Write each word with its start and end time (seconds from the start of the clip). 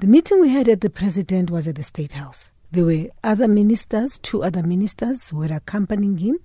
The 0.00 0.06
meeting 0.06 0.40
we 0.40 0.50
had 0.50 0.68
at 0.68 0.80
the 0.80 0.90
president 0.90 1.50
was 1.50 1.66
at 1.66 1.74
the 1.74 1.82
State 1.82 2.12
House. 2.12 2.52
There 2.70 2.84
were 2.84 3.08
other 3.24 3.48
ministers, 3.48 4.20
two 4.20 4.44
other 4.44 4.62
ministers 4.62 5.32
were 5.32 5.52
accompanying 5.52 6.18
him, 6.18 6.38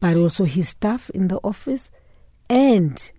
but 0.00 0.16
also 0.16 0.42
his 0.42 0.70
staff 0.70 1.08
in 1.10 1.28
the 1.28 1.36
office 1.44 1.92
and 2.50 3.12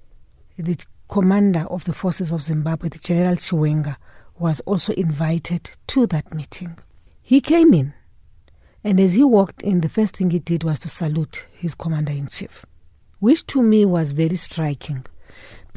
the 0.57 0.78
commander 1.07 1.62
of 1.70 1.86
the 1.86 1.94
forces 1.94 2.33
of 2.33 2.41
Zimbabwe, 2.44 2.89
the 2.89 2.99
General 2.99 3.38
Chiwenga, 3.38 3.96
was 4.38 4.60
also 4.65 4.91
invited 4.96 5.70
to 5.88 6.05
that 6.07 6.34
meeting. 6.34 6.77
He 7.21 7.39
came 7.39 7.73
in, 7.73 7.93
and 8.84 9.00
as 9.00 9.14
he 9.14 9.23
walked 9.23 9.61
in, 9.61 9.79
the 9.79 9.88
first 9.88 10.18
thing 10.18 10.29
he 10.32 10.39
did 10.39 10.66
was 10.66 10.79
to 10.79 10.89
salute 10.89 11.45
his 11.54 11.73
commander 11.73 12.11
in 12.11 12.27
chief, 12.27 12.66
which 13.20 13.48
to 13.48 13.64
me 13.64 13.86
was 13.86 14.11
very 14.11 14.36
striking 14.36 15.05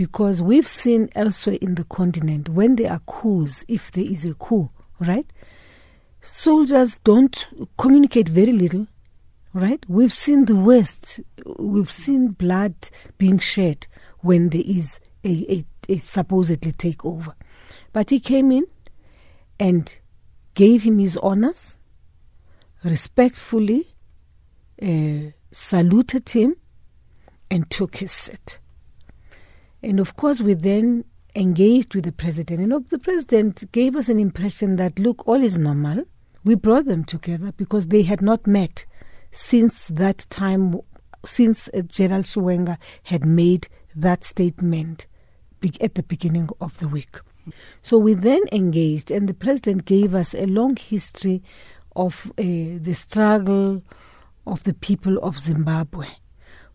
because 0.00 0.42
we've 0.42 0.66
seen 0.66 1.10
elsewhere 1.14 1.58
in 1.60 1.74
the 1.74 1.84
continent 1.84 2.48
when 2.48 2.76
there 2.76 2.90
are 2.90 3.00
coups, 3.00 3.66
if 3.68 3.92
there 3.92 4.02
is 4.02 4.24
a 4.24 4.32
coup, 4.32 4.70
right? 4.98 5.26
Soldiers 6.22 6.96
don't 7.04 7.46
communicate 7.76 8.26
very 8.26 8.52
little, 8.52 8.86
right? 9.52 9.84
We've 9.90 10.10
seen 10.10 10.46
the 10.46 10.56
West, 10.56 11.20
we've 11.58 11.90
seen 11.90 12.28
blood 12.28 12.76
being 13.18 13.40
shed 13.40 13.86
when 14.20 14.48
there 14.48 14.62
is 14.64 15.00
a, 15.22 15.28
a, 15.52 15.92
a 15.92 15.98
supposedly 15.98 16.72
takeover. 16.72 17.34
But 17.92 18.08
he 18.08 18.20
came 18.20 18.50
in 18.50 18.64
and 19.58 19.92
gave 20.54 20.84
him 20.84 20.98
his 20.98 21.18
honors, 21.18 21.76
respectfully 22.82 23.86
uh, 24.82 25.32
saluted 25.52 26.30
him, 26.30 26.56
and 27.50 27.70
took 27.70 27.96
his 27.96 28.12
seat. 28.12 28.60
And 29.82 30.00
of 30.00 30.16
course, 30.16 30.40
we 30.40 30.54
then 30.54 31.04
engaged 31.34 31.94
with 31.94 32.04
the 32.04 32.12
president. 32.12 32.60
And 32.60 32.88
the 32.88 32.98
president 32.98 33.70
gave 33.72 33.96
us 33.96 34.08
an 34.08 34.18
impression 34.18 34.76
that, 34.76 34.98
look, 34.98 35.26
all 35.26 35.42
is 35.42 35.56
normal. 35.56 36.04
We 36.44 36.54
brought 36.54 36.86
them 36.86 37.04
together 37.04 37.52
because 37.52 37.86
they 37.86 38.02
had 38.02 38.22
not 38.22 38.46
met 38.46 38.84
since 39.30 39.88
that 39.88 40.26
time, 40.30 40.80
since 41.24 41.68
uh, 41.68 41.82
General 41.82 42.22
Chiwenga 42.22 42.78
had 43.04 43.24
made 43.24 43.68
that 43.94 44.24
statement 44.24 45.06
at 45.80 45.94
the 45.94 46.02
beginning 46.02 46.48
of 46.60 46.78
the 46.78 46.88
week. 46.88 47.18
So 47.82 47.98
we 47.98 48.14
then 48.14 48.42
engaged, 48.52 49.10
and 49.10 49.28
the 49.28 49.34
president 49.34 49.84
gave 49.84 50.14
us 50.14 50.34
a 50.34 50.46
long 50.46 50.76
history 50.76 51.42
of 51.96 52.30
uh, 52.38 52.42
the 52.42 52.94
struggle 52.94 53.82
of 54.46 54.64
the 54.64 54.74
people 54.74 55.18
of 55.18 55.38
Zimbabwe, 55.38 56.06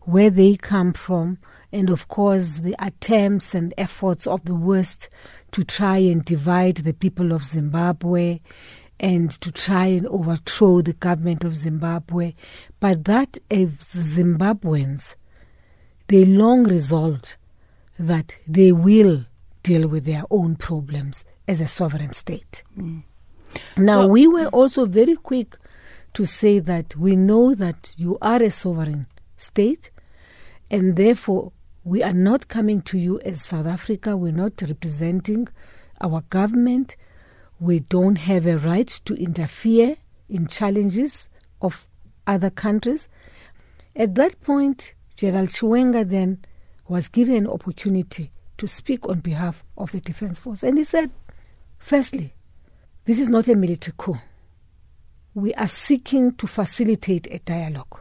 where 0.02 0.30
they 0.30 0.56
come 0.56 0.92
from, 0.92 1.38
and 1.76 1.90
of 1.90 2.08
course 2.08 2.60
the 2.60 2.74
attempts 2.78 3.54
and 3.54 3.74
efforts 3.76 4.26
of 4.26 4.42
the 4.46 4.54
West 4.54 5.10
to 5.52 5.62
try 5.62 5.98
and 5.98 6.24
divide 6.24 6.76
the 6.76 6.94
people 6.94 7.32
of 7.32 7.44
Zimbabwe 7.44 8.40
and 8.98 9.30
to 9.42 9.52
try 9.52 9.84
and 9.84 10.06
overthrow 10.06 10.80
the 10.80 10.94
government 10.94 11.44
of 11.44 11.54
Zimbabwe. 11.54 12.32
But 12.80 13.04
that 13.04 13.36
as 13.50 13.68
Zimbabweans, 13.68 15.16
they 16.06 16.24
long 16.24 16.64
resolved 16.64 17.36
that 17.98 18.38
they 18.48 18.72
will 18.72 19.26
deal 19.62 19.86
with 19.86 20.06
their 20.06 20.24
own 20.30 20.56
problems 20.56 21.26
as 21.46 21.60
a 21.60 21.66
sovereign 21.66 22.14
state. 22.14 22.62
Mm. 22.78 23.02
Now, 23.76 24.02
so, 24.02 24.06
we 24.06 24.26
were 24.26 24.46
also 24.46 24.86
very 24.86 25.16
quick 25.16 25.56
to 26.14 26.24
say 26.24 26.58
that 26.58 26.96
we 26.96 27.16
know 27.16 27.54
that 27.54 27.92
you 27.98 28.16
are 28.22 28.42
a 28.42 28.50
sovereign 28.50 29.08
state, 29.36 29.90
and 30.70 30.96
therefore 30.96 31.52
we 31.86 32.02
are 32.02 32.12
not 32.12 32.48
coming 32.48 32.82
to 32.82 32.98
you 32.98 33.20
as 33.20 33.40
South 33.40 33.64
Africa, 33.64 34.16
we're 34.16 34.32
not 34.32 34.60
representing 34.60 35.46
our 36.00 36.20
government, 36.30 36.96
we 37.60 37.78
don't 37.78 38.16
have 38.16 38.44
a 38.44 38.58
right 38.58 38.88
to 39.04 39.14
interfere 39.14 39.94
in 40.28 40.48
challenges 40.48 41.28
of 41.62 41.86
other 42.26 42.50
countries. 42.50 43.08
At 43.94 44.16
that 44.16 44.40
point, 44.40 44.94
General 45.14 45.46
Chiwenga 45.46 46.08
then 46.08 46.44
was 46.88 47.06
given 47.06 47.36
an 47.36 47.46
opportunity 47.46 48.32
to 48.58 48.66
speak 48.66 49.08
on 49.08 49.20
behalf 49.20 49.62
of 49.78 49.92
the 49.92 50.00
Defense 50.00 50.40
Force. 50.40 50.64
And 50.64 50.78
he 50.78 50.82
said, 50.82 51.12
firstly, 51.78 52.34
this 53.04 53.20
is 53.20 53.28
not 53.28 53.46
a 53.46 53.54
military 53.54 53.94
coup. 53.96 54.18
We 55.34 55.54
are 55.54 55.68
seeking 55.68 56.34
to 56.34 56.48
facilitate 56.48 57.28
a 57.30 57.38
dialogue. 57.38 58.00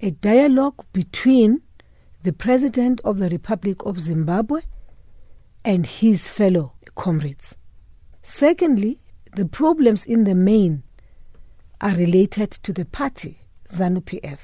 A 0.00 0.10
dialogue 0.10 0.84
between 0.92 1.62
the 2.22 2.32
President 2.32 3.00
of 3.02 3.18
the 3.18 3.28
Republic 3.28 3.84
of 3.84 3.98
Zimbabwe 3.98 4.60
and 5.64 5.86
his 5.86 6.28
fellow 6.28 6.74
comrades. 6.94 7.56
Secondly, 8.22 8.98
the 9.34 9.46
problems 9.46 10.04
in 10.04 10.24
the 10.24 10.34
main 10.34 10.84
are 11.80 11.94
related 11.94 12.50
to 12.50 12.72
the 12.72 12.84
party, 12.84 13.40
ZANU 13.68 14.02
PF. 14.04 14.38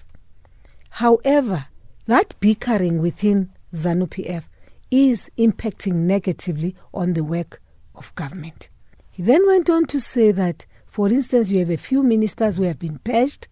However, 0.90 1.66
that 2.06 2.34
bickering 2.40 3.00
within 3.00 3.50
ZANU 3.72 4.08
PF 4.08 4.44
is 4.90 5.30
impacting 5.38 5.94
negatively 5.94 6.74
on 6.92 7.12
the 7.12 7.22
work 7.22 7.62
of 7.94 8.12
government. 8.16 8.70
He 9.10 9.22
then 9.22 9.46
went 9.46 9.70
on 9.70 9.84
to 9.86 10.00
say 10.00 10.32
that, 10.32 10.66
for 10.86 11.08
instance, 11.08 11.50
you 11.50 11.60
have 11.60 11.70
a 11.70 11.76
few 11.76 12.02
ministers 12.02 12.56
who 12.56 12.64
have 12.64 12.78
been 12.78 12.98
purged, 12.98 13.46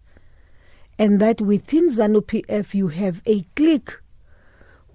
and 0.99 1.21
that 1.21 1.39
within 1.39 1.89
ZANU 1.89 2.21
PF 2.21 2.73
you 2.73 2.89
have 2.89 3.21
a 3.25 3.43
clique, 3.55 3.93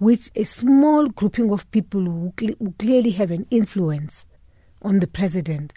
which 0.03 0.29
a 0.35 0.43
small 0.43 1.07
grouping 1.07 1.49
of 1.51 1.69
people 1.71 2.01
who, 2.01 2.33
cl- 2.37 2.55
who 2.59 2.73
clearly 2.77 3.11
have 3.11 3.31
an 3.31 3.47
influence 3.49 4.27
on 4.81 4.99
the 4.99 5.07
president, 5.07 5.71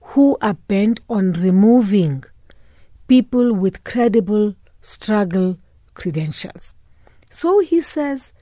who 0.00 0.38
are 0.40 0.54
bent 0.54 1.00
on 1.08 1.32
removing 1.32 2.22
people 3.08 3.52
with 3.52 3.82
credible 3.82 4.54
struggle 4.80 5.58
credentials. 5.94 6.74
So 7.30 7.58
he 7.58 7.80
says, 7.80 8.32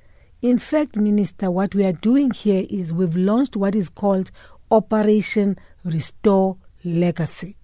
in 0.42 0.58
fact, 0.58 0.96
Minister, 0.96 1.50
what 1.50 1.74
we 1.74 1.84
are 1.84 1.92
doing 1.92 2.30
here 2.32 2.66
is 2.68 2.92
we've 2.92 3.16
launched 3.16 3.56
what 3.56 3.74
is 3.74 3.88
called 3.88 4.30
Operation 4.70 5.56
Restore 5.82 6.58
Legacy. 6.84 7.56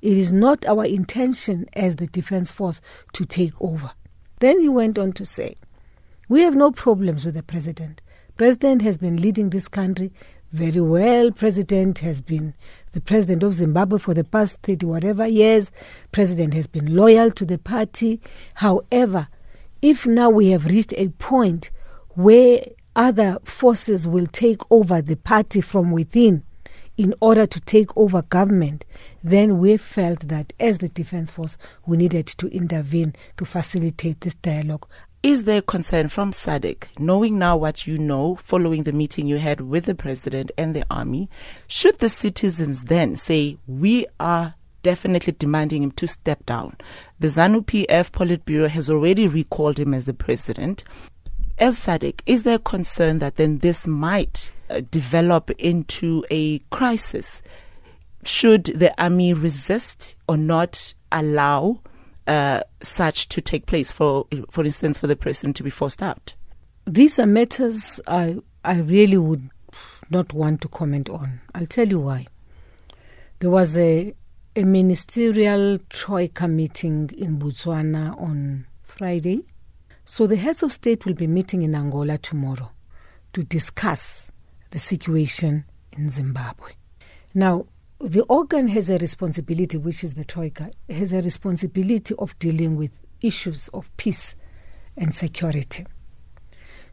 It 0.00 0.16
is 0.16 0.30
not 0.30 0.64
our 0.66 0.84
intention 0.84 1.66
as 1.72 1.96
the 1.96 2.06
Defense 2.06 2.52
Force 2.52 2.80
to 3.14 3.24
take 3.24 3.54
over. 3.60 3.90
Then 4.38 4.60
he 4.60 4.68
went 4.68 4.98
on 4.98 5.12
to 5.14 5.26
say, 5.26 5.56
We 6.28 6.42
have 6.42 6.54
no 6.54 6.70
problems 6.70 7.24
with 7.24 7.34
the 7.34 7.42
President. 7.42 8.00
President 8.36 8.82
has 8.82 8.96
been 8.96 9.20
leading 9.20 9.50
this 9.50 9.68
country 9.68 10.12
very 10.52 10.80
well. 10.80 11.30
President 11.30 11.98
has 12.00 12.20
been 12.20 12.54
the 12.92 13.00
president 13.00 13.42
of 13.42 13.54
Zimbabwe 13.54 13.98
for 13.98 14.14
the 14.14 14.24
past 14.24 14.58
30 14.62 14.86
whatever 14.86 15.26
years. 15.26 15.70
President 16.12 16.54
has 16.54 16.66
been 16.66 16.94
loyal 16.94 17.30
to 17.32 17.44
the 17.44 17.58
party. 17.58 18.20
However, 18.54 19.28
if 19.80 20.06
now 20.06 20.30
we 20.30 20.50
have 20.50 20.66
reached 20.66 20.92
a 20.96 21.08
point 21.08 21.70
where 22.10 22.64
other 22.94 23.38
forces 23.44 24.06
will 24.06 24.26
take 24.26 24.60
over 24.70 25.02
the 25.02 25.16
party 25.16 25.60
from 25.60 25.90
within 25.90 26.44
in 26.98 27.14
order 27.20 27.46
to 27.46 27.58
take 27.60 27.96
over 27.96 28.22
government, 28.22 28.84
then 29.24 29.58
we 29.58 29.78
felt 29.78 30.28
that 30.28 30.52
as 30.60 30.78
the 30.78 30.88
Defense 30.88 31.30
Force, 31.30 31.56
we 31.86 31.96
needed 31.96 32.26
to 32.26 32.48
intervene 32.48 33.14
to 33.38 33.44
facilitate 33.46 34.20
this 34.20 34.34
dialogue. 34.34 34.86
Is 35.22 35.44
there 35.44 35.62
concern 35.62 36.08
from 36.08 36.32
SADC, 36.32 36.98
knowing 36.98 37.38
now 37.38 37.56
what 37.56 37.86
you 37.86 37.96
know 37.96 38.34
following 38.34 38.82
the 38.82 38.90
meeting 38.90 39.28
you 39.28 39.38
had 39.38 39.60
with 39.60 39.84
the 39.84 39.94
President 39.94 40.50
and 40.58 40.74
the 40.74 40.84
Army? 40.90 41.30
Should 41.68 42.00
the 42.00 42.08
citizens 42.08 42.84
then 42.86 43.14
say, 43.14 43.56
we 43.68 44.04
are 44.18 44.54
definitely 44.82 45.34
demanding 45.38 45.84
him 45.84 45.92
to 45.92 46.08
step 46.08 46.44
down. 46.44 46.76
The 47.20 47.28
ZANU 47.28 47.64
PF 47.64 48.10
Politburo 48.10 48.68
has 48.68 48.90
already 48.90 49.28
recalled 49.28 49.78
him 49.78 49.94
as 49.94 50.06
the 50.06 50.12
president. 50.12 50.82
As 51.56 51.78
SADC, 51.78 52.20
is 52.26 52.42
there 52.42 52.58
concern 52.58 53.20
that 53.20 53.36
then 53.36 53.58
this 53.58 53.86
might 53.86 54.50
uh, 54.70 54.80
develop 54.90 55.52
into 55.52 56.24
a 56.32 56.58
crisis? 56.70 57.42
Should 58.24 58.64
the 58.64 58.92
army 59.00 59.34
resist 59.34 60.16
or 60.26 60.36
not 60.36 60.94
allow 61.12 61.80
uh, 62.26 62.62
such 62.80 63.28
to 63.28 63.40
take 63.40 63.66
place, 63.66 63.92
for, 63.92 64.26
for 64.50 64.64
instance, 64.64 64.98
for 64.98 65.06
the 65.06 65.16
president 65.16 65.56
to 65.56 65.62
be 65.62 65.70
forced 65.70 66.02
out? 66.02 66.34
These 66.86 67.18
are 67.18 67.26
matters 67.26 68.00
I, 68.06 68.38
I 68.64 68.80
really 68.80 69.16
would 69.18 69.48
not 70.10 70.32
want 70.32 70.60
to 70.62 70.68
comment 70.68 71.08
on. 71.08 71.40
I'll 71.54 71.66
tell 71.66 71.88
you 71.88 72.00
why. 72.00 72.26
There 73.38 73.50
was 73.50 73.76
a 73.76 74.14
a 74.54 74.64
ministerial 74.64 75.78
troika 75.88 76.46
meeting 76.46 77.10
in 77.16 77.38
Botswana 77.38 78.20
on 78.20 78.66
Friday. 78.82 79.46
So 80.04 80.26
the 80.26 80.36
heads 80.36 80.62
of 80.62 80.72
state 80.72 81.06
will 81.06 81.14
be 81.14 81.26
meeting 81.26 81.62
in 81.62 81.74
Angola 81.74 82.18
tomorrow 82.18 82.70
to 83.32 83.42
discuss 83.42 84.30
the 84.70 84.78
situation 84.78 85.64
in 85.96 86.10
Zimbabwe. 86.10 86.72
Now, 87.34 87.66
the 88.02 88.22
organ 88.22 88.68
has 88.68 88.90
a 88.90 88.98
responsibility, 88.98 89.76
which 89.76 90.02
is 90.02 90.14
the 90.14 90.24
troika, 90.24 90.70
has 90.90 91.12
a 91.12 91.22
responsibility 91.22 92.14
of 92.18 92.36
dealing 92.38 92.76
with 92.76 92.90
issues 93.20 93.68
of 93.68 93.94
peace 93.96 94.34
and 94.96 95.14
security. 95.14 95.86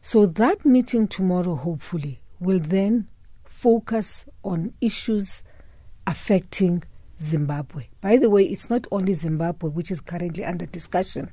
So 0.02 0.26
that 0.26 0.64
meeting 0.64 1.08
tomorrow, 1.08 1.56
hopefully, 1.56 2.20
will 2.38 2.60
then 2.60 3.08
focus 3.44 4.24
on 4.44 4.72
issues 4.80 5.44
affecting 6.06 6.84
Zimbabwe. 7.20 7.88
By 8.00 8.16
the 8.16 8.30
way, 8.30 8.44
it's 8.44 8.70
not 8.70 8.86
only 8.90 9.12
Zimbabwe 9.12 9.68
which 9.68 9.90
is 9.90 10.00
currently 10.00 10.44
under 10.44 10.66
discussion. 10.66 11.30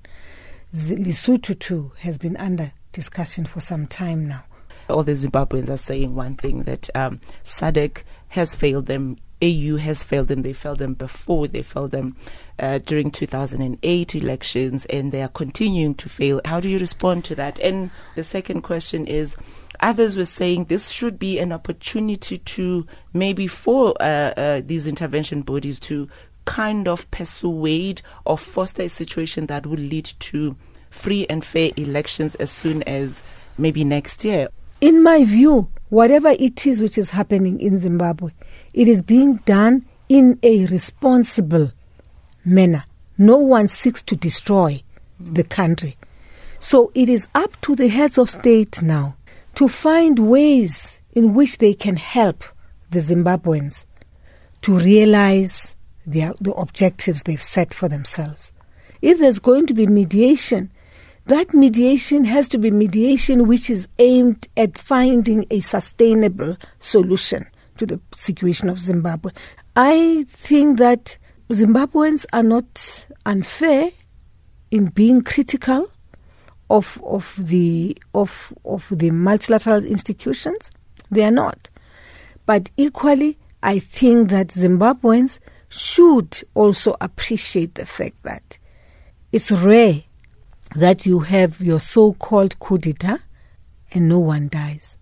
Lesotho 0.76 1.58
too 1.58 1.94
has 2.00 2.18
been 2.18 2.36
under 2.38 2.74
discussion 2.92 3.46
for 3.46 3.62
some 3.62 3.88
time 3.88 4.28
now. 4.28 4.44
All 4.90 5.04
the 5.04 5.14
Zimbabweans 5.14 5.70
are 5.70 5.78
saying 5.78 6.16
one 6.16 6.36
thing 6.36 6.64
that 6.64 6.90
um, 6.96 7.22
SADC 7.46 8.04
has 8.30 8.56
failed 8.56 8.88
them. 8.88 9.18
AU 9.42 9.78
has 9.78 10.04
failed 10.04 10.28
them. 10.30 10.42
They 10.42 10.54
failed 10.54 10.80
them 10.80 10.94
before. 10.94 11.48
They 11.48 11.62
failed 11.64 11.92
them 11.92 12.16
uh, 12.60 12.80
during 12.80 13.12
2008 13.12 14.16
elections, 14.16 14.86
and 14.86 15.12
they 15.12 15.22
are 15.22 15.28
continuing 15.28 15.96
to 15.96 16.10
fail. 16.10 16.42
How 16.46 16.60
do 16.60 16.70
you 16.70 16.80
respond 16.80 17.26
to 17.26 17.36
that? 17.36 17.60
And 17.60 17.92
the 18.16 18.24
second 18.24 18.62
question 18.62 19.06
is 19.06 19.36
Others 19.80 20.18
were 20.18 20.26
saying 20.26 20.66
this 20.66 20.90
should 20.90 21.20
be 21.20 21.40
an 21.40 21.52
opportunity 21.52 22.40
to 22.40 22.88
maybe 23.14 23.48
for 23.48 23.94
uh, 24.00 24.34
uh, 24.36 24.62
these 24.66 24.88
intervention 24.88 25.42
bodies 25.42 25.80
to 25.82 26.10
kind 26.46 26.88
of 26.88 27.10
persuade 27.12 28.02
or 28.26 28.38
foster 28.38 28.84
a 28.84 28.90
situation 28.90 29.46
that 29.48 29.68
will 29.68 29.78
lead 29.78 30.06
to 30.20 30.56
free 30.90 31.28
and 31.30 31.44
fair 31.46 31.72
elections 31.78 32.36
as 32.36 32.50
soon 32.50 32.82
as 32.84 33.22
maybe 33.58 33.84
next 33.84 34.24
year. 34.24 34.48
In 34.80 35.04
my 35.04 35.26
view, 35.26 35.70
whatever 35.90 36.30
it 36.30 36.66
is 36.66 36.82
which 36.82 36.98
is 36.98 37.10
happening 37.10 37.60
in 37.60 37.78
Zimbabwe, 37.80 38.32
it 38.74 38.88
is 38.88 39.02
being 39.02 39.38
done 39.46 39.86
in 40.10 40.40
a 40.44 40.66
responsible 40.68 41.72
manner. 42.46 42.86
No 43.18 43.38
one 43.38 43.68
seeks 43.68 44.04
to 44.04 44.16
destroy 44.16 44.84
the 45.20 45.44
country. 45.44 45.98
So 46.60 46.92
it 46.96 47.10
is 47.10 47.28
up 47.36 47.60
to 47.62 47.76
the 47.76 47.88
heads 47.88 48.18
of 48.18 48.30
state 48.30 48.82
now 48.82 49.16
to 49.56 49.68
find 49.68 50.20
ways 50.20 51.02
in 51.12 51.34
which 51.34 51.58
they 51.58 51.74
can 51.74 51.98
help 51.98 52.44
the 52.92 53.00
Zimbabweans 53.00 53.86
to 54.62 54.78
realize 54.78 55.76
the 56.06 56.34
objectives 56.56 57.24
they've 57.24 57.42
set 57.42 57.74
for 57.74 57.90
themselves. 57.90 58.54
If 59.02 59.20
there's 59.20 59.40
going 59.40 59.68
to 59.68 59.74
be 59.74 59.88
mediation, 59.88 60.72
that 61.26 61.54
mediation 61.54 62.24
has 62.26 62.48
to 62.50 62.58
be 62.58 62.72
mediation 62.72 63.48
which 63.48 63.70
is 63.70 63.88
aimed 64.00 64.48
at 64.56 64.78
finding 64.78 65.46
a 65.52 65.60
sustainable 65.60 66.58
solution 66.80 67.48
to 67.78 67.86
the 67.86 68.00
situation 68.16 68.70
of 68.70 68.80
Zimbabwe. 68.80 69.32
I 69.76 70.26
think 70.28 70.78
that 70.80 71.18
Zimbabweans 71.50 72.26
are 72.34 72.44
not 72.44 73.08
unfair 73.26 73.92
in 74.72 74.88
being 74.88 75.22
critical 75.22 75.90
of 76.70 77.02
of 77.04 77.34
the 77.38 77.98
of 78.14 78.54
of 78.66 78.86
the 78.92 79.12
multilateral 79.12 79.86
institutions. 79.86 80.70
They 81.10 81.24
are 81.24 81.32
not. 81.32 81.70
But 82.46 82.70
equally, 82.76 83.38
I 83.64 83.80
think 83.80 84.30
that 84.30 84.50
Zimbabweans 84.50 85.40
should 85.70 86.44
also 86.54 86.96
appreciate 87.02 87.76
the 87.76 87.86
fact 87.86 88.24
that 88.24 88.58
it's 89.32 89.52
rare 89.52 90.04
that 90.76 91.06
you 91.06 91.20
have 91.20 91.62
your 91.62 91.80
so-called 91.80 92.60
coup 92.60 92.78
d'etat 92.78 93.20
and 93.92 94.10
no 94.10 94.20
one 94.20 94.50
dies. 94.50 94.98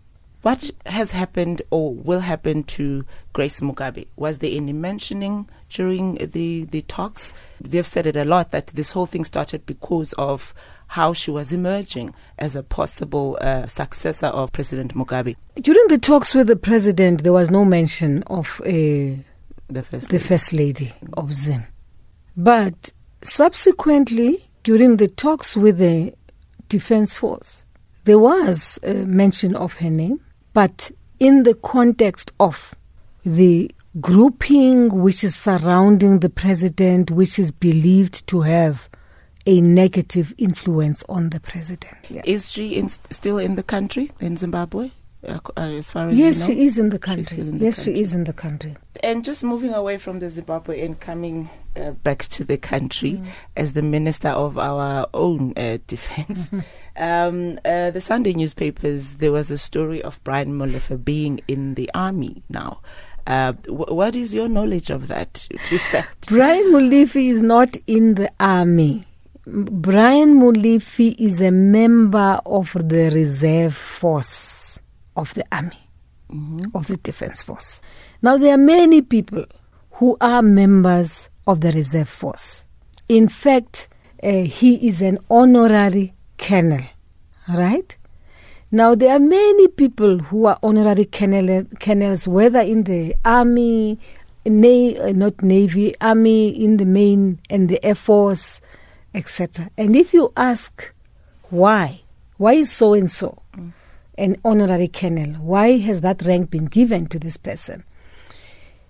What 0.46 0.70
has 0.86 1.10
happened 1.10 1.64
or 1.72 1.96
will 1.96 2.20
happen 2.20 2.66
to 2.66 3.04
Grace 3.34 3.62
Mugabe? 3.62 4.06
Was 4.16 4.38
there 4.38 4.52
any 4.54 4.74
mentioning 4.74 5.50
during 5.72 6.18
the, 6.18 6.66
the 6.66 6.84
talks? 6.84 7.34
They've 7.60 7.88
said 7.88 8.06
it 8.06 8.16
a 8.16 8.26
lot 8.26 8.52
that 8.52 8.68
this 8.68 8.92
whole 8.92 9.08
thing 9.08 9.26
started 9.26 9.66
because 9.66 10.14
of 10.20 10.54
how 10.86 11.14
she 11.14 11.32
was 11.32 11.52
emerging 11.52 12.14
as 12.38 12.56
a 12.56 12.62
possible 12.62 13.40
uh, 13.42 13.66
successor 13.66 14.28
of 14.28 14.52
President 14.52 14.94
Mugabe. 14.94 15.36
During 15.56 15.88
the 15.88 15.98
talks 15.98 16.36
with 16.36 16.46
the 16.46 16.56
president, 16.56 17.24
there 17.24 17.34
was 17.34 17.50
no 17.50 17.66
mention 17.66 18.22
of 18.28 18.62
uh, 18.62 18.70
the 18.70 19.84
first 19.90 20.10
the 20.10 20.18
lady. 20.18 20.28
first 20.28 20.54
lady 20.54 20.94
of 21.14 21.34
Zim. 21.34 21.64
But 22.38 22.92
subsequently, 23.24 24.46
during 24.64 24.98
the 24.98 25.08
talks 25.08 25.58
with 25.58 25.80
the 25.80 26.14
defense 26.70 27.16
force, 27.16 27.66
there 28.04 28.20
was 28.20 28.78
a 28.84 28.94
mention 28.94 29.56
of 29.56 29.74
her 29.78 29.90
name, 29.90 30.20
but 30.56 30.90
in 31.20 31.44
the 31.44 31.54
context 31.54 32.32
of 32.40 32.74
the 33.26 33.70
grouping 34.00 35.02
which 35.02 35.22
is 35.22 35.36
surrounding 35.36 36.20
the 36.22 36.30
president, 36.30 37.12
which 37.12 37.38
is 37.38 37.52
believed 37.52 38.26
to 38.28 38.42
have 38.42 38.88
a 39.46 39.60
negative 39.60 40.34
influence 40.38 41.04
on 41.10 41.30
the 41.32 41.40
president. 41.42 41.98
Yeah. 42.10 42.22
Is 42.26 42.50
she 42.50 42.76
in, 42.76 42.88
still 43.12 43.38
in 43.38 43.56
the 43.56 43.64
country 43.64 44.12
in 44.22 44.38
Zimbabwe? 44.38 44.92
Uh, 45.28 45.40
uh, 45.58 45.62
as 45.62 45.92
far 45.92 46.08
as 46.10 46.18
Yes, 46.18 46.36
you 46.36 46.40
know? 46.40 46.46
she 46.62 46.66
is 46.66 46.78
in 46.78 46.90
the 46.90 47.00
country. 47.00 47.38
in 47.42 47.58
the 47.58 47.66
yes, 47.66 47.76
country. 47.76 47.94
she 47.96 48.02
is 48.02 48.14
in 48.14 48.24
the 48.24 48.34
country. 48.34 48.76
And 49.04 49.26
just 49.26 49.44
moving 49.44 49.74
away 49.74 49.98
from 49.98 50.20
the 50.20 50.30
Zimbabwe 50.30 50.86
and 50.86 50.98
coming 51.00 51.50
uh, 51.76 51.92
back 51.92 52.26
to 52.30 52.44
the 52.46 52.58
country 52.58 53.22
as 53.58 53.74
the 53.74 53.82
minister 53.82 54.30
of 54.30 54.58
our 54.58 55.08
own 55.14 55.54
uh, 55.58 55.80
defense. 55.88 56.50
um, 56.98 57.60
uh, 57.66 57.92
the 57.92 58.02
Sunday 58.02 58.34
newspapers, 58.34 59.16
there 59.16 59.32
was 59.32 59.52
a 59.52 59.58
story 59.58 60.02
of 60.02 60.20
Brian 60.24 60.58
Molefe 60.58 61.04
being 61.04 61.42
in 61.48 61.76
the 61.76 61.90
army 61.94 62.44
now. 62.50 62.80
Uh, 63.28 63.54
wh- 63.54 63.92
what 63.92 64.16
is 64.16 64.34
your 64.34 64.48
knowledge 64.48 64.90
of 64.90 65.08
that? 65.08 65.48
Brian 66.28 66.72
Molefe 66.72 67.16
is 67.30 67.42
not 67.42 67.76
in 67.88 68.16
the 68.16 68.32
army. 68.40 69.06
Brian 69.48 70.36
Molefe 70.40 71.16
is 71.20 71.42
a 71.42 71.52
member 71.52 72.40
of 72.46 72.72
the 72.74 73.12
reserve 73.14 73.76
force 73.76 74.80
of 75.16 75.34
the 75.36 75.46
army, 75.52 75.90
of 76.74 76.88
the 76.88 76.98
defense 76.98 77.44
force. 77.44 77.82
Now, 78.22 78.38
there 78.38 78.56
are 78.56 78.60
many 78.60 79.02
people 79.02 79.46
who 79.92 80.18
are 80.20 80.42
members 80.42 81.30
of 81.48 81.62
the 81.62 81.72
reserve 81.72 82.10
force. 82.10 82.66
In 83.08 83.28
fact, 83.28 83.88
uh, 84.24 84.30
he 84.30 84.88
is 84.88 85.02
an 85.02 85.20
honorary 85.30 86.15
colonel, 86.38 86.84
right? 87.48 87.96
Now, 88.72 88.96
there 88.96 89.16
are 89.16 89.20
many 89.20 89.68
people 89.70 90.20
who 90.20 90.48
are 90.48 90.60
honorary 90.62 91.06
colonel, 91.06 91.66
colonels, 91.80 92.28
whether 92.28 92.62
in 92.62 92.84
the 92.84 93.16
army, 93.24 94.00
na- 94.46 95.12
not 95.12 95.42
navy, 95.42 95.96
army, 96.02 96.50
in 96.50 96.78
the 96.78 96.86
main, 96.86 97.40
and 97.50 97.70
the 97.70 97.84
air 97.86 97.96
force, 97.96 98.62
etc. 99.14 99.70
And 99.78 99.96
if 99.96 100.14
you 100.14 100.34
ask 100.36 100.92
why, 101.50 102.02
why 102.38 102.54
is 102.54 102.72
so 102.72 102.94
and 102.94 103.10
so 103.10 103.42
mm. 103.56 103.72
an 104.18 104.38
honorary 104.44 104.88
colonel? 104.88 105.36
Why 105.36 105.78
has 105.78 106.02
that 106.02 106.24
rank 106.24 106.50
been 106.50 106.66
given 106.66 107.08
to 107.08 107.20
this 107.20 107.38
person? 107.38 107.84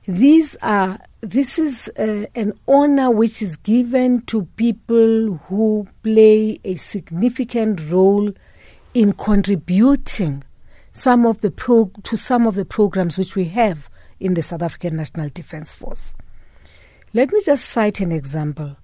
These 0.07 0.55
are 0.57 0.99
this 1.21 1.57
is 1.57 1.89
uh, 1.97 2.27
an 2.35 2.53
honor 2.67 3.09
which 3.09 3.41
is 3.41 3.55
given 3.55 4.21
to 4.21 4.43
people 4.55 5.39
who 5.47 5.87
play 6.03 6.59
a 6.63 6.75
significant 6.75 7.89
role 7.89 8.31
in 8.93 9.13
contributing 9.13 10.43
some 10.91 11.25
of 11.25 11.41
the 11.41 11.49
to 12.03 12.15
some 12.15 12.45
of 12.45 12.53
the 12.53 12.65
programs 12.65 13.17
which 13.17 13.35
we 13.35 13.45
have 13.45 13.89
in 14.19 14.35
the 14.35 14.43
South 14.43 14.61
African 14.61 14.95
National 14.95 15.29
Defence 15.29 15.73
Force. 15.73 16.13
Let 17.15 17.31
me 17.31 17.41
just 17.43 17.65
cite 17.65 17.99
an 17.99 18.11
example. 18.11 18.77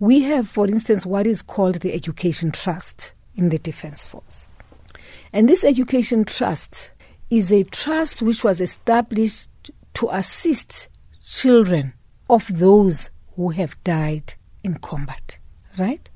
We 0.00 0.22
have, 0.22 0.48
for 0.48 0.66
instance, 0.66 1.06
what 1.06 1.26
is 1.26 1.40
called 1.40 1.76
the 1.76 1.92
Education 1.94 2.50
Trust 2.50 3.12
in 3.36 3.50
the 3.50 3.58
Defence 3.58 4.04
Force. 4.04 4.48
And 5.32 5.48
this 5.48 5.62
Education 5.62 6.24
Trust 6.24 6.90
is 7.30 7.52
a 7.52 7.62
trust 7.62 8.22
which 8.22 8.42
was 8.42 8.60
established 8.60 9.48
to 9.94 10.08
assist 10.10 10.88
children 11.24 11.94
of 12.28 12.46
those 12.58 13.10
who 13.36 13.50
have 13.50 13.82
died 13.84 14.34
in 14.62 14.74
combat, 14.76 15.38
right? 15.78 16.08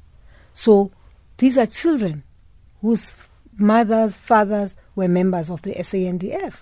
So 0.54 0.90
these 1.38 1.56
are 1.58 1.66
children 1.66 2.24
whose 2.80 3.14
mothers, 3.56 4.16
fathers 4.16 4.76
were 4.94 5.08
members 5.08 5.50
of 5.50 5.62
the 5.62 5.74
SANDF. 5.74 6.54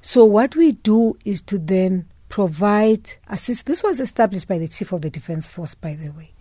So 0.00 0.24
what 0.24 0.54
we 0.54 0.72
do 0.72 1.16
is 1.24 1.42
to 1.42 1.58
then 1.58 2.06
provide 2.28 3.12
assist. 3.28 3.66
This 3.66 3.82
was 3.82 4.00
established 4.00 4.48
by 4.48 4.58
the 4.58 4.68
Chief 4.68 4.92
of 4.92 5.02
the 5.02 5.10
Defence 5.10 5.46
Force, 5.46 5.74
by 5.74 5.94
the 5.94 6.10
way, 6.10 6.32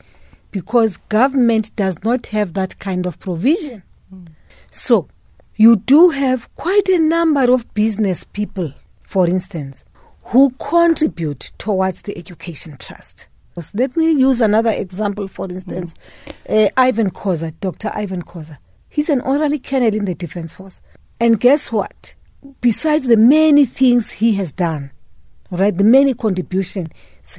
because 0.51 0.97
government 1.09 1.75
does 1.75 2.03
not 2.03 2.27
have 2.27 2.53
that 2.53 2.79
kind 2.79 3.05
of 3.05 3.19
provision. 3.19 3.83
Mm. 4.13 4.27
So 4.71 5.07
you 5.55 5.77
do 5.77 6.09
have 6.09 6.53
quite 6.55 6.89
a 6.89 6.99
number 6.99 7.51
of 7.51 7.71
business 7.73 8.23
people, 8.23 8.73
for 9.03 9.27
instance, 9.27 9.83
who 10.25 10.49
contribute 10.59 11.51
towards 11.57 12.01
the 12.03 12.17
education 12.17 12.77
trust. 12.77 13.27
Let 13.73 13.95
me 13.95 14.11
use 14.11 14.41
another 14.41 14.71
example, 14.71 15.27
for 15.27 15.49
instance, 15.49 15.93
uh, 16.49 16.67
Irvin 16.77 17.09
Khoza, 17.11 17.53
Dr. 17.61 17.91
Irvin 17.95 18.23
Khoza. 18.23 18.57
He's 18.89 19.09
an 19.09 19.21
honorary 19.21 19.59
colonel 19.59 19.93
in 19.93 20.05
the 20.05 20.15
Defense 20.15 20.51
Force. 20.51 20.81
And 21.19 21.39
guess 21.39 21.71
what? 21.71 22.15
Besides 22.59 23.07
the 23.07 23.17
many 23.17 23.65
things 23.65 24.11
he 24.11 24.33
has 24.35 24.51
done, 24.51 24.91
right, 25.51 25.75
the 25.75 25.83
many 25.83 26.13
contributions 26.13 26.89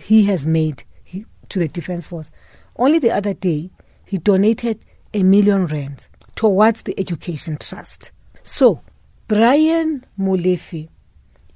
he 0.02 0.24
has 0.26 0.46
made 0.46 0.84
he, 1.04 1.26
to 1.50 1.58
the 1.58 1.68
Defense 1.68 2.06
Force, 2.06 2.30
only 2.76 2.98
the 2.98 3.10
other 3.10 3.34
day 3.34 3.70
he 4.06 4.16
donated 4.16 4.78
a 5.12 5.22
million 5.22 5.66
rands 5.66 6.08
towards 6.34 6.82
the 6.82 6.98
education 6.98 7.58
trust. 7.58 8.10
So, 8.42 8.80
Brian 9.28 10.06
Molefe 10.18 10.88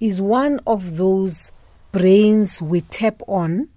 is 0.01 0.21
one 0.21 0.61
of 0.67 0.97
those 0.97 1.51
brains 1.93 2.61
we 2.61 2.81
tap 2.83 3.23
on, 3.27 3.69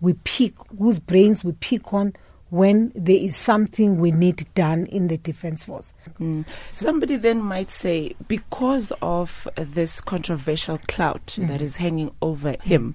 we 0.00 0.14
pick, 0.24 0.54
whose 0.78 0.98
brains 0.98 1.44
we 1.44 1.52
pick 1.52 1.92
on 1.92 2.14
when 2.50 2.90
there 2.94 3.16
is 3.16 3.36
something 3.36 3.98
we 3.98 4.10
need 4.10 4.46
done 4.54 4.86
in 4.86 5.08
the 5.08 5.18
defense 5.18 5.64
force. 5.64 5.92
Mm. 6.18 6.46
Somebody 6.70 7.16
then 7.16 7.42
might 7.42 7.70
say, 7.70 8.14
because 8.26 8.90
of 9.02 9.46
this 9.56 10.00
controversial 10.00 10.78
clout 10.88 11.36
mm. 11.38 11.46
that 11.48 11.60
is 11.60 11.76
hanging 11.76 12.10
over 12.22 12.56
him, 12.62 12.94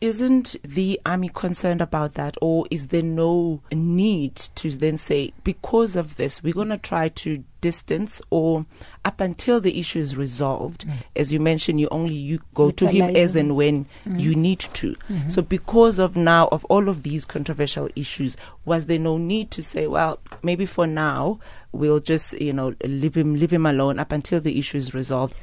isn't 0.00 0.56
the 0.62 1.00
army 1.06 1.30
concerned 1.32 1.80
about 1.80 2.14
that, 2.14 2.36
or 2.40 2.66
is 2.70 2.88
there 2.88 3.02
no 3.02 3.60
need 3.70 4.34
to 4.36 4.70
then 4.70 4.96
say, 4.96 5.32
because 5.44 5.94
of 5.94 6.16
this, 6.16 6.42
we're 6.42 6.52
going 6.52 6.70
to 6.70 6.78
try 6.78 7.08
to 7.10 7.44
distance, 7.60 8.20
or 8.30 8.66
up 9.04 9.20
until 9.20 9.60
the 9.60 9.78
issue 9.78 10.00
is 10.00 10.16
resolved? 10.16 10.86
Mm. 10.86 10.94
As 11.16 11.32
you 11.32 11.38
mentioned, 11.38 11.80
you 11.80 11.88
only 11.90 12.14
you 12.14 12.40
go 12.54 12.70
to 12.72 12.88
him 12.88 13.14
as 13.14 13.36
and 13.36 13.54
when 13.54 13.86
mm. 14.04 14.20
you 14.20 14.34
need 14.34 14.60
to. 14.60 14.94
Mm-hmm. 15.08 15.28
So, 15.28 15.42
because 15.42 15.98
of 15.98 16.16
now 16.16 16.48
of 16.48 16.64
all 16.66 16.88
of 16.88 17.04
these 17.04 17.24
controversial 17.24 17.88
issues, 17.94 18.36
was 18.64 18.86
there 18.86 18.98
no 18.98 19.16
need 19.16 19.50
to 19.52 19.62
say, 19.62 19.86
well, 19.86 20.18
maybe 20.42 20.66
for 20.66 20.86
now 20.86 21.38
we'll 21.70 22.00
just 22.00 22.32
you 22.40 22.52
know 22.52 22.74
leave 22.84 23.16
him 23.16 23.34
leave 23.34 23.52
him 23.52 23.66
alone 23.66 23.98
up 23.98 24.10
until 24.10 24.40
the 24.40 24.58
issue 24.58 24.76
is 24.76 24.92
resolved? 24.92 25.34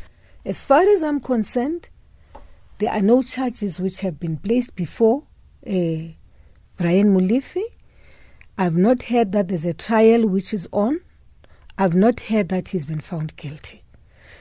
As 0.46 0.63
far 0.63 0.82
as 0.82 1.01
I'm 1.01 1.20
concerned 1.22 1.89
there 2.77 2.91
are 2.91 3.01
no 3.01 3.22
charges 3.24 3.79
which 3.79 4.01
have 4.01 4.20
been 4.20 4.38
placed 4.38 4.75
before 4.75 5.24
uh, 5.65 6.12
Brian 6.77 7.15
Molefe. 7.17 7.63
I've 8.58 8.75
not 8.75 9.03
heard 9.03 9.32
that 9.32 9.48
there's 9.48 9.65
a 9.65 9.74
trial 9.74 10.27
which 10.27 10.53
is 10.53 10.67
on. 10.72 11.00
I've 11.77 11.96
not 11.96 12.20
heard 12.22 12.50
that 12.50 12.70
he's 12.70 12.86
been 12.86 13.01
found 13.01 13.36
guilty. 13.36 13.84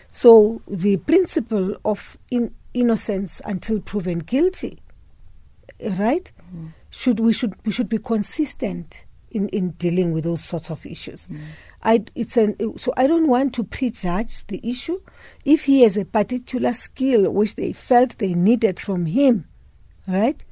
So 0.09 0.63
the 0.69 0.97
principle 0.99 1.77
of 1.85 2.17
in 2.31 2.55
innocence 2.73 3.41
until 3.45 3.81
proven 3.81 4.21
guilty, 4.21 4.81
right? 5.81 6.31
Mm. 6.55 6.73
Should 6.91 7.19
we 7.19 7.33
should 7.33 7.55
we 7.65 7.73
should 7.73 7.89
be 7.89 7.99
consistent 7.99 9.04
in, 9.35 9.49
in 9.49 9.71
dealing 9.73 10.13
with 10.13 10.25
those 10.25 10.43
sorts 10.43 10.71
of 10.71 10.87
issues. 10.87 11.27
Mm. 11.29 11.41
I, 11.83 12.05
it's 12.15 12.37
an, 12.37 12.57
so 12.79 12.95
I 12.97 13.07
don't 13.07 13.29
want 13.29 13.55
to 13.55 13.65
prejudge 13.65 14.47
the 14.47 14.61
issue. 14.63 15.01
If 15.45 15.65
he 15.65 15.83
has 15.83 15.97
a 15.97 16.05
particular 16.05 16.73
skill 16.73 17.31
which 17.31 17.57
they 17.57 17.73
felt 17.73 18.19
they 18.19 18.33
needed 18.33 18.81
from 18.81 19.07
him, 19.07 19.47
right, 20.07 20.43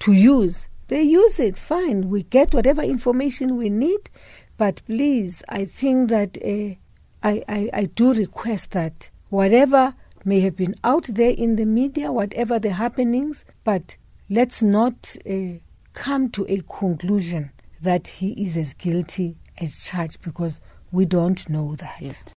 to 0.00 0.12
use, 0.12 0.66
they 0.88 1.02
use 1.02 1.38
it. 1.38 1.56
Fine, 1.56 2.10
we 2.10 2.24
get 2.24 2.52
whatever 2.52 2.82
information 2.82 3.56
we 3.56 3.70
need. 3.70 4.10
But 4.56 4.82
please, 4.86 5.42
I 5.48 5.64
think 5.64 6.10
that 6.10 6.36
uh, 6.44 6.74
I, 7.26 7.42
I, 7.48 7.70
I 7.72 7.84
do 7.86 8.12
request 8.12 8.72
that 8.72 9.08
whatever 9.30 9.94
may 10.24 10.40
have 10.40 10.56
been 10.56 10.74
out 10.84 11.04
there 11.08 11.30
in 11.30 11.56
the 11.56 11.66
media, 11.66 12.12
whatever 12.12 12.58
the 12.58 12.72
happenings, 12.72 13.44
but 13.64 13.96
let's 14.28 14.62
not 14.62 15.16
uh, 15.28 15.58
come 15.92 16.30
to 16.30 16.46
a 16.48 16.60
conclusion 16.68 17.50
that 17.84 18.06
he 18.08 18.32
is 18.32 18.56
as 18.56 18.74
guilty 18.74 19.36
as 19.60 19.78
charged 19.84 20.20
because 20.22 20.60
we 20.90 21.04
don't 21.04 21.48
know 21.48 21.76
that. 21.76 22.32